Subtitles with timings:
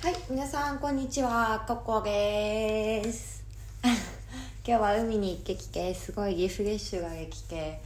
[0.00, 3.42] はい、皆さんこんにちは、ココです。
[4.64, 7.82] 今日は海に行ってきて、すごいリフレッシュができて、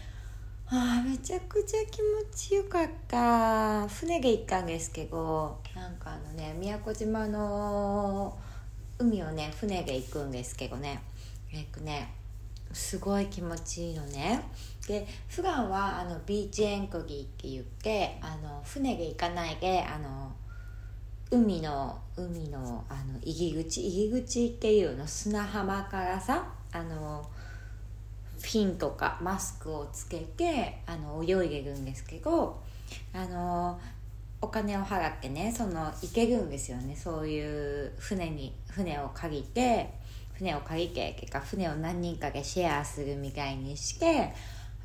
[0.67, 2.07] あーめちゃくちゃ気持
[2.37, 3.89] ちよかった。
[3.89, 8.37] 船で行ったんですけど、なんかあのね、宮古島の
[8.99, 11.03] 海をね、船で行くんですけどね、
[11.51, 12.13] えっとね、
[12.75, 14.43] すごい気持ちいいのね。
[14.87, 20.31] で、普段はあのビーチエンコギーって言って、あの船で行かないで、あの
[21.33, 27.27] 海の海のあの入り口入り口っていうの砂浜からさあの
[28.39, 32.63] フィンとかマスクをつけてあの泳いでるんですけど
[33.15, 33.81] あの
[34.43, 36.97] お金を払ってねその行けるんですよね。
[36.97, 39.89] そういう船に船を借りて
[40.35, 44.35] 船を借りて結果船を何人かでシェアするみたいにして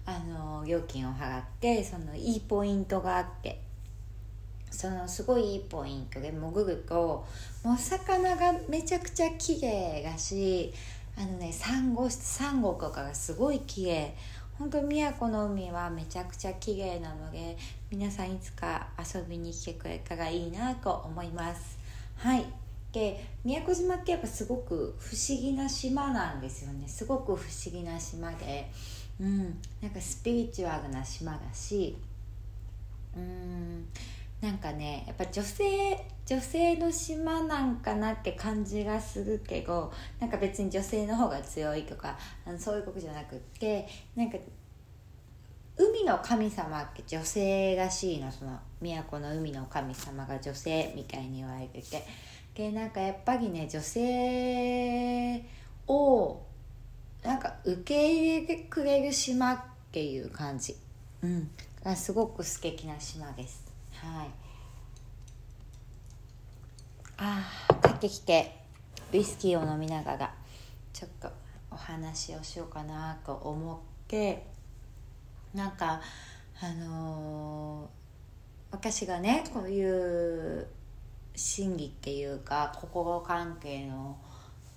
[0.05, 3.66] あの料金を払ってそのいいポイントがあって
[4.71, 7.25] そのすごいいいポイントで潜ると
[7.63, 10.73] もう魚がめちゃくちゃ綺麗だし
[11.17, 14.15] あのねサンゴサンゴとかがすごい綺麗。
[14.59, 17.55] 本当宮古の海はめちゃくちゃ綺麗なので
[17.91, 21.77] 皆さんいつか遊びに来てくれたらいいなと思います。
[22.17, 22.45] はい。
[22.91, 26.87] で宮古島ってやっぱすごく不思議な島なんですよね。
[26.87, 28.71] すごく不思議な島で。
[29.19, 29.59] うん。
[29.81, 31.95] なんかスピリチュアルな島だし
[33.15, 33.85] うん。
[34.41, 35.63] なんかねやっぱ女性
[36.25, 44.37] 女性の島なんかなって感じがするけどなんか別に女性の方が強いとかあのそういうことじゃなくってなんか
[45.77, 52.03] 海の神様って女性らしいのその都の海の神様が女性みたいに言われてて。
[52.57, 55.45] でなんかやっぱりね女性
[55.85, 56.41] を
[57.23, 59.59] なんか受け入れてくれる島っ
[59.91, 60.75] ていう感じ。
[61.21, 61.51] うん。
[61.83, 63.66] がすごく素敵な島です。
[64.07, 64.29] はい。
[67.17, 68.57] あー帰ってきて
[69.11, 70.33] ウイスキーを飲みながら
[70.93, 71.29] ちょっと
[71.71, 74.45] お話をしようかなと思って
[75.53, 76.01] なんか
[76.61, 77.97] あのー
[78.69, 80.67] 私がねこういう
[81.35, 84.17] 心理っていうか心関係の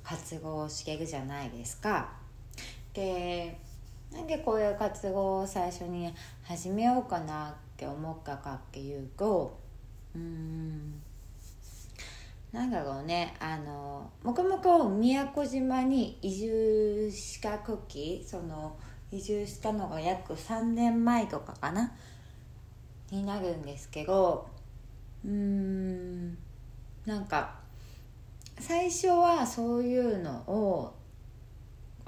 [0.05, 2.13] 活動をしてるじゃないですか。
[2.93, 3.59] で
[4.13, 9.59] なんでこういう活動を最初に始めようかなっって思ったかっていうと
[10.15, 11.01] うん
[12.53, 18.77] なんだろうねあのもともと宮古島に移住した時その
[19.11, 21.91] 移住したのが約3年前とかかな
[23.11, 24.47] になるんですけど
[25.25, 26.37] うーん
[27.07, 27.61] なんか
[28.59, 30.95] 最初はそういうのを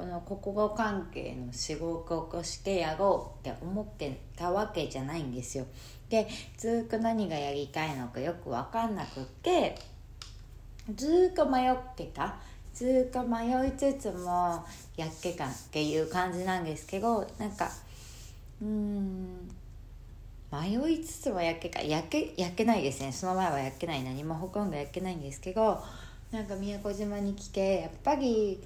[0.02, 5.64] この心関係の仕事としてやろうって思ってたわけじゃないんですよ。
[6.08, 6.26] で
[6.58, 9.78] ずっと何がやりたいのかよく分かんなくって
[10.96, 12.34] ずっと迷ってた。
[12.74, 14.64] ずっと迷いつつも
[14.96, 17.70] やってたっていう感じなんですけどなんか
[18.60, 19.48] うーん
[20.50, 23.12] 迷いつつもやっけかやけやけないですね。
[23.12, 24.02] その前はやっけない。
[24.02, 25.80] 何もほとんどやっけないんですけど
[26.32, 28.58] なんか宮古島に来てやっぱり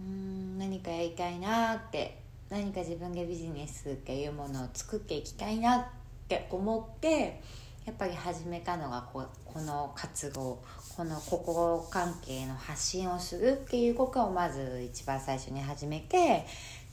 [0.00, 2.20] うん何かやりたいなって
[2.50, 5.84] 何か自分でビジネスっていうものを作っていきたいなっ
[6.28, 7.40] て思って
[7.84, 10.62] やっぱり始めたのがここの活動
[10.96, 16.44] この心関係の発信をするっていうことをまず一番最初に始めて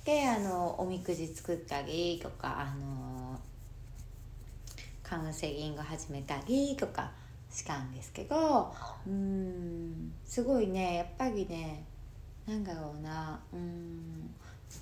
[0.05, 3.39] であのおみくじ作ったりとかあの
[5.03, 7.11] カウンセリング始めたりとか
[7.51, 8.73] したんですけど
[9.07, 11.83] うんすごいねやっぱりね
[12.47, 13.39] なんだろうな。
[13.53, 14.33] うん。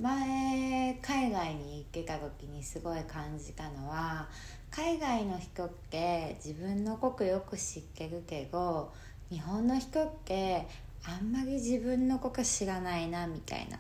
[0.02, 4.28] 前海外に行ってた時にすごい感じたのは
[4.72, 8.92] 海外の人って自分のことよく知ってるけど
[9.30, 10.68] 日本の人って
[11.06, 13.80] あんまり自分のこと知らないなみたいな。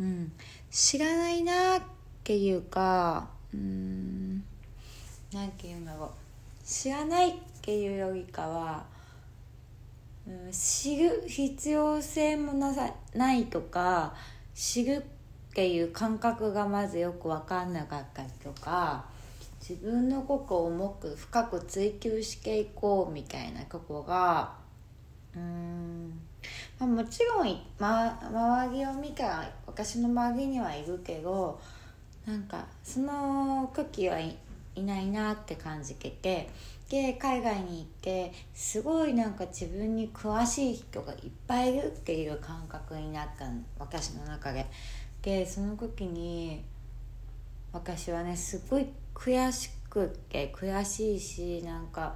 [0.00, 0.32] うん。
[0.70, 1.82] 知らないなっ
[2.22, 4.44] ていうかうん。
[5.32, 6.10] なんていうんだろう。
[6.64, 8.84] 知らないっていうよりかは、
[10.30, 14.14] うん、知る必要性もなさないとか
[14.54, 15.04] 知る
[15.50, 19.04] っていう感覚がまずよく分かんなかったりとか
[19.60, 24.52] 自分のことをもく深く追求していこうみたいなとこが
[25.34, 26.10] うん、
[26.78, 31.60] まあ、もちろん、ま、周りを見たら私の周りにはいるけど
[32.26, 34.18] なんかその時は
[34.74, 36.48] いないなって感じてて
[36.88, 43.46] で海外に行ってすごいなんか自分に詳しい人がいっぱいいるっていう感覚になった
[43.78, 44.66] 私の中で。
[45.22, 46.64] でその時に
[47.72, 52.14] 私はねすごい悔しくって悔しいしなんか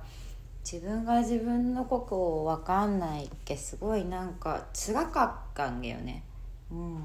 [0.64, 6.24] 自分が自分のことを分かんないっけすごいなんか辛かったんだよね。
[6.70, 7.04] うん。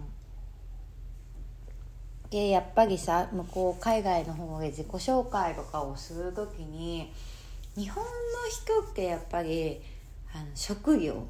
[2.30, 7.12] でやっぱりさ向こう海外の方で自己紹介とかをする時に
[7.76, 8.10] 日本の
[8.84, 9.82] 人ってやっぱり
[10.34, 11.26] あの職業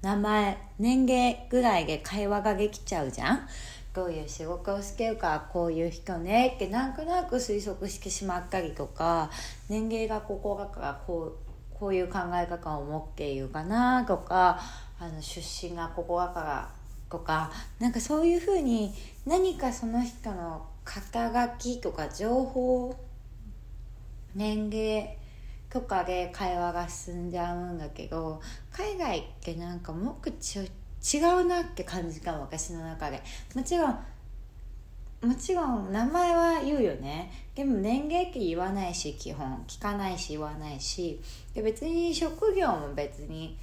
[0.00, 3.48] 名前年齢ぐらいで会話ができちゃうじゃん？
[3.94, 9.30] どういう仕事をしてるかこういう人ねってなんとなく推測してしまったりとか
[9.68, 14.58] 年齢がここだからこうこういう考え方を持っているかなとか
[14.98, 16.70] あの出身がここだから
[17.12, 18.94] とかなんかそういうふうに
[19.26, 22.96] 何かその人の肩書きとか情報
[24.34, 25.18] 年齢
[25.68, 28.40] とかで会話が進んじゃうんだけど
[28.72, 33.22] 海外ってなんかもっと違うなって感じかも私の中で。
[33.54, 33.98] もちろん
[35.22, 37.30] もちろん名前は言うよね。
[37.54, 39.64] でも年齢って言わないし基本。
[39.68, 41.20] 聞かないし言わないし。
[41.54, 43.58] で別に職業も別に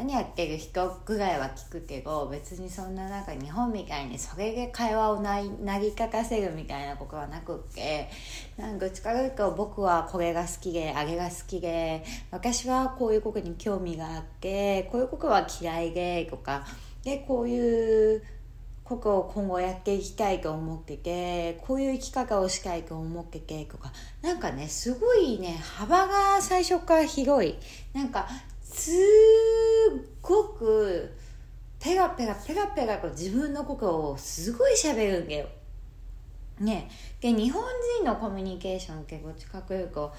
[0.00, 8.08] 何やってる人ぐらいは聞くけど別にそんななんか日本みたいにそれで会話をななぎかかせるみたいなことはなくって
[8.56, 16.64] なんかどっちかというと僕はこれが好きであれが好きで私はこういうことに興味があってこういうことは嫌いでとか
[17.04, 18.22] でこういう
[18.84, 23.92] ことを今後やっていきたいと思っててこういう生き方をしたいと思っててとか
[24.22, 27.56] なんかねすごいね幅が最初から広い。
[27.92, 28.28] なんか
[28.80, 28.92] す
[30.22, 31.14] ごく
[31.78, 35.46] ペラペラペラペラと自分のことをすごい喋るんだよ。
[36.58, 36.90] ね
[37.20, 37.62] で日本
[37.98, 40.12] 人のコミュニケーションってどっちかというと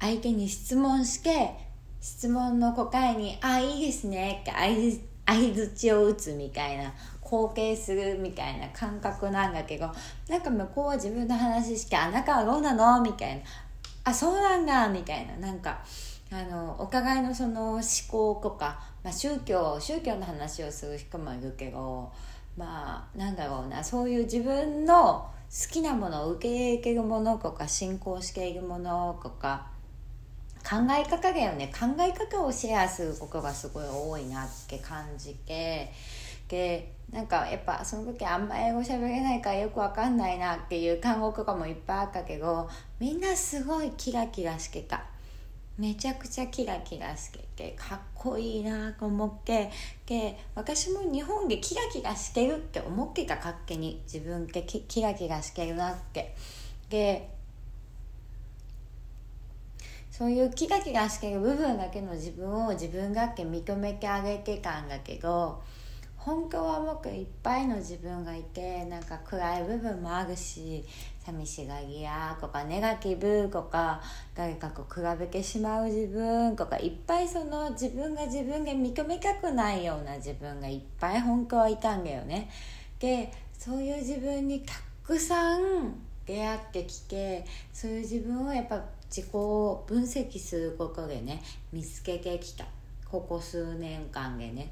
[0.00, 1.52] 相手に質問して
[2.00, 9.90] 質問の答えに「あいいですね」って相づちを打つみたいな後継するみたいな感覚なんだけど
[10.28, 13.42] なんか向こうは自分の話して「あなたはどうなの?」みたいな
[14.04, 15.84] 「あそうなんだ」みたいななんか。
[16.32, 22.12] あのお互いのその思考とか、まあ、宗教宗教の話をする人もいるけど
[22.56, 29.66] まあなんだろうなそういう自分の好きなものを受け入れるものとか信仰しているものとか
[30.62, 35.92] 考え方だよね考え方をシェアすることがすごい多いなって感じて
[36.46, 42.68] でなんかやっぱその時あんま英語喋れないからよくわかんないなっていう韓国語もいっぱいあったけど
[43.00, 45.09] みんなすごいキラキラしてた。
[45.80, 49.70] めちゃくちゃキラキラしててかっこいいなと思って
[50.04, 56.36] で私も日本でキラキラしてるって思ってた勝手に自分ってキラキラしてるなって。
[56.90, 57.30] で
[60.10, 65.62] そういうキラキラしてる部分だけの自分を自分がって認めてあげてたんだけど
[66.22, 70.84] 本当は僕いっぱいの自分がいてなんか暗い部分もあるし
[71.24, 74.02] 寂しがり屋とかネガティブとか
[74.34, 82.50] 誰かと比べてしまう自分とかいっぱいその自分が自分が認めたくないような自分がいっぱい本当はいたんだよね。
[82.98, 85.94] でそういう自分にたくさん
[86.26, 92.66] 出会ってきてそういう自分をやっぱ自己分析することでね見つけてきた
[93.10, 94.70] ここ数年間でね。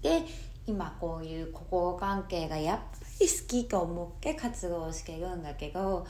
[0.00, 0.22] で
[0.66, 2.84] 今こういう心関係がやっぱ
[3.20, 6.06] り好きと思って活動してるんだけど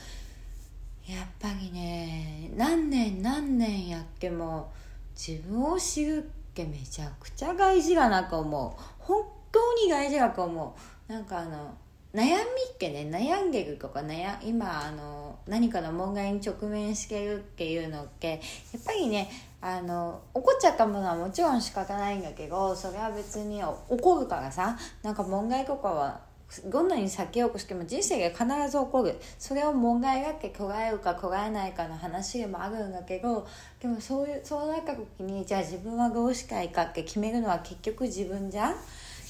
[1.06, 4.72] やっぱりね何年何年やっても
[5.14, 8.82] 自分を知るってめちゃくちゃ大事だなと思う。
[8.98, 10.76] 本当に大事だと思
[11.08, 11.12] う。
[11.12, 11.74] なんかあの
[12.14, 12.32] 悩み
[12.72, 18.40] ってね悩んでるとか悩今あの何かの問題に直面してるっていうのって
[18.72, 19.28] やっぱりね
[19.66, 26.20] あの怒っちゃったものはもちろん仕方ないんだけどそれは別に怒るからさなんか問題とかは
[26.66, 33.48] どんなに避けようとしても人生が必ず起こるそれを問題がって捉えるか捉えないかの話でもあるんだけど
[33.80, 38.74] でもそういうそうなった時にじゃあ自分はどうしたいかって決めるのは結局自分じゃん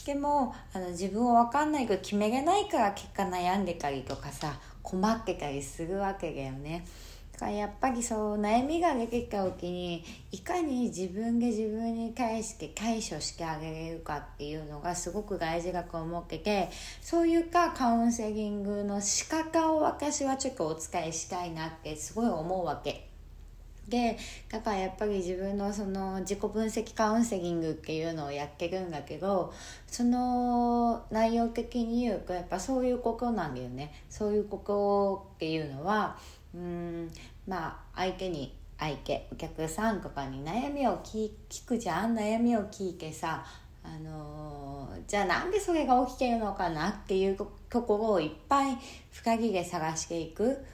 [0.05, 6.85] でもあの自分を分かんないけど決めれないから結果悩んでたりとかさ困ってたりするわけだよね。
[7.43, 23.09] やっぱりそう悩みが出てきた時にいかに自分で自分に対して対処してあげれるかっていうのがすごく大事だと思っててそういうかカウンセリングの仕方を私はちょっとお伝えしたいなってすごい思うわけ。
[23.89, 24.17] で
[24.51, 29.53] だからやっぱり自分のその自己分析カウンセリングっていうのをやってるんだけど
[29.87, 36.17] その内容的に言うとやっぱそういうことなんだよねそういうことっていうのは
[36.55, 37.11] うん。
[37.47, 41.31] まあ相手に相手お客さんとかに悩みを聞
[41.67, 43.45] くじゃん悩みを聞いてさ
[43.83, 48.79] あのー、じゃあなんでそれが起きてるのかなっていうところをいっぱい
[49.13, 50.65] 深木で探していく。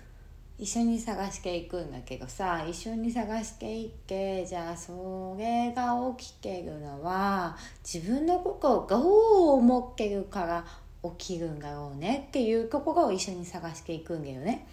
[0.60, 10.66] 一緒に探していくんだけどさ一緒に探していってじゃあそれが起きてるのは自分のことをどう思ってるから
[11.16, 14.66] 起きるんだろうねっていうところを一緒に探していくんだよね。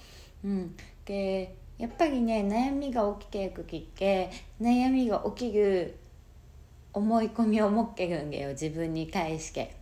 [0.44, 0.76] うん、
[1.08, 4.30] でやっぱりね悩みが起きていく時って
[4.62, 5.96] 悩みが起きる
[6.92, 9.76] 思い込みを持ってるんだよ自分に対して。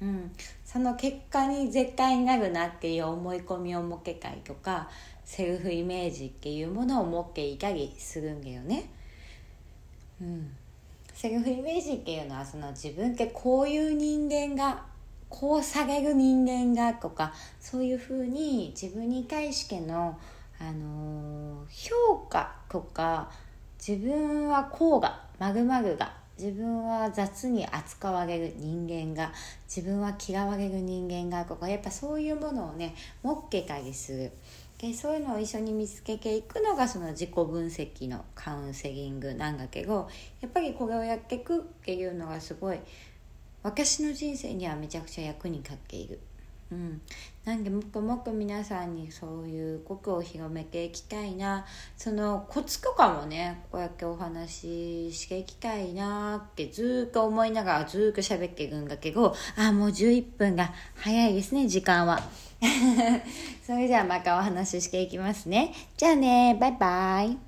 [0.00, 0.30] うん、
[0.64, 4.88] その結果に絶対になるなっていう思い込みを持ってたりとか
[5.24, 8.88] セルフイメージっていうものを持っていたりするんだよね。
[10.20, 10.52] うん、
[11.14, 14.84] セルフイメージっていうのはその自分ってこういう人間が
[15.28, 20.18] こう下げる人間がとかそういうふうに自分に対しての、
[20.58, 23.30] あの、評価とか
[23.78, 29.32] 自分はこうがまるまるが自分は雑に扱われる人間が
[29.66, 34.32] 自分は嫌われる人間がとかやっぱそういうものをね持ってたりする。
[34.78, 40.08] でそういうのを一緒に見つけていくのがその自己分析のカウンセリングなんだけど
[40.40, 42.78] やっぱりこれをやっていくっていうのがすごい
[43.68, 46.18] 私の人生にはめちゃくちゃ役に立っている。
[46.70, 47.00] うん、
[47.44, 51.66] なんでもっともっと皆さんにそういう国を広めていきたいな。
[51.94, 62.20] そのコツとかもねこうやってお話ししていきたいなってずっと思いながらずっと喋ってるんだけどあもう11分が早いですね時間は。
[63.66, 65.74] それじゃあまたお話ししていきますね。
[65.98, 67.47] じゃあねバイバイ。